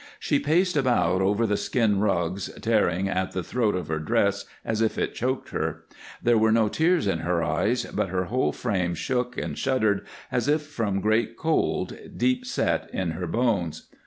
She 0.19 0.39
paced 0.39 0.75
about 0.75 1.21
over 1.21 1.45
the 1.45 1.55
skin 1.55 1.99
rugs, 1.99 2.49
tearing 2.59 3.07
at 3.07 3.33
the 3.33 3.43
throat 3.43 3.75
of 3.75 3.87
her 3.87 3.99
dress 3.99 4.45
as 4.65 4.81
if 4.81 4.97
it 4.97 5.13
choked 5.13 5.49
her. 5.49 5.83
There 6.23 6.39
were 6.39 6.51
no 6.51 6.69
tears 6.69 7.05
in 7.05 7.19
her 7.19 7.43
eyes, 7.43 7.85
but 7.85 8.09
her 8.09 8.23
whole 8.23 8.51
frame 8.51 8.95
shook 8.95 9.37
and 9.37 9.55
shuddered 9.55 10.03
as 10.31 10.47
if 10.47 10.63
from 10.63 11.01
great 11.01 11.37
cold, 11.37 11.95
deep 12.17 12.47
set 12.47 12.89
in 12.91 13.11
her 13.11 13.27
bones. 13.27 13.89